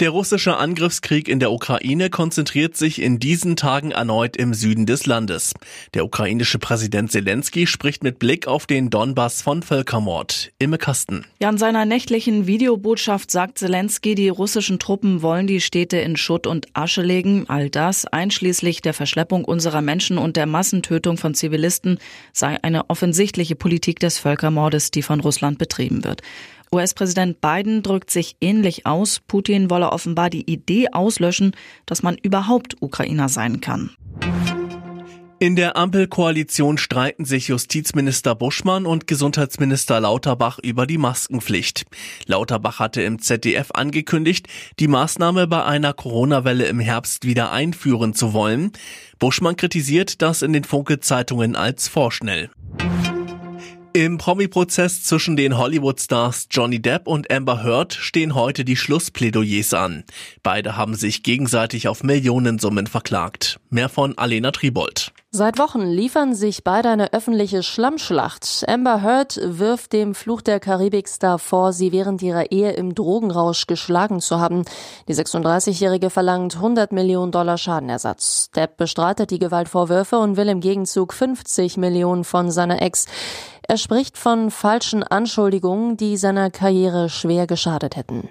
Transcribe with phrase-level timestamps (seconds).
[0.00, 5.04] Der russische Angriffskrieg in der Ukraine konzentriert sich in diesen Tagen erneut im Süden des
[5.04, 5.52] Landes.
[5.92, 10.52] Der ukrainische Präsident Zelensky spricht mit Blick auf den Donbass von Völkermord.
[10.58, 11.26] Imme Kasten.
[11.38, 16.46] Ja, in seiner nächtlichen Videobotschaft sagt Zelensky, die russischen Truppen wollen die Städte in Schutt
[16.46, 17.44] und Asche legen.
[17.48, 21.98] All das, einschließlich der Verschleppung unserer Menschen und der Massentötung von Zivilisten,
[22.32, 26.22] sei eine offensichtliche Politik des Völkermordes, die von Russland betrieben wird.
[26.72, 29.20] US-Präsident Biden drückt sich ähnlich aus.
[29.26, 33.90] Putin wolle offenbar die Idee auslöschen, dass man überhaupt Ukrainer sein kann.
[35.42, 41.86] In der Ampelkoalition streiten sich Justizminister Buschmann und Gesundheitsminister Lauterbach über die Maskenpflicht.
[42.26, 44.48] Lauterbach hatte im ZDF angekündigt,
[44.78, 48.72] die Maßnahme bei einer Corona-Welle im Herbst wieder einführen zu wollen.
[49.18, 52.50] Buschmann kritisiert das in den Funke-Zeitungen als vorschnell.
[53.92, 60.04] Im Promi-Prozess zwischen den Hollywood-Stars Johnny Depp und Amber Heard stehen heute die Schlussplädoyers an.
[60.44, 63.58] Beide haben sich gegenseitig auf Millionensummen verklagt.
[63.68, 65.09] Mehr von Alena Tribold.
[65.32, 68.64] Seit Wochen liefern sich beide eine öffentliche Schlammschlacht.
[68.66, 74.20] Amber Heard wirft dem Fluch der Karibik-Star vor, sie während ihrer Ehe im Drogenrausch geschlagen
[74.20, 74.64] zu haben.
[75.06, 78.50] Die 36-Jährige verlangt 100 Millionen Dollar Schadenersatz.
[78.56, 83.06] Depp bestreitet die Gewaltvorwürfe und will im Gegenzug 50 Millionen von seiner Ex.
[83.62, 88.30] Er spricht von falschen Anschuldigungen, die seiner Karriere schwer geschadet hätten.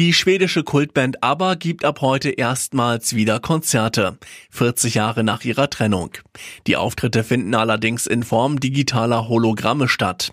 [0.00, 4.16] Die schwedische Kultband ABBA gibt ab heute erstmals wieder Konzerte,
[4.48, 6.12] 40 Jahre nach ihrer Trennung.
[6.66, 10.32] Die Auftritte finden allerdings in Form digitaler Hologramme statt.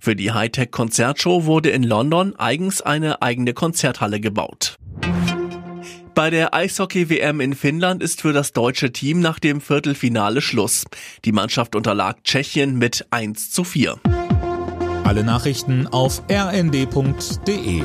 [0.00, 4.76] Für die Hightech-Konzertshow wurde in London eigens eine eigene Konzerthalle gebaut.
[6.14, 10.84] Bei der Eishockey-WM in Finnland ist für das deutsche Team nach dem Viertelfinale Schluss.
[11.24, 13.98] Die Mannschaft unterlag Tschechien mit 1 zu 4.
[15.02, 17.82] Alle Nachrichten auf rnd.de